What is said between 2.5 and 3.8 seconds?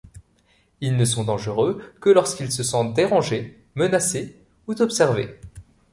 se sentent dérangés,